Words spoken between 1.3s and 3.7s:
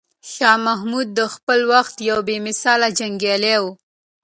خپل وخت یو بې مثاله جنګیالی و.